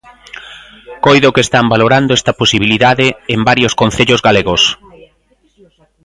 [1.05, 4.61] Coido que están valorando esta posibilidade en varios concellos galegos.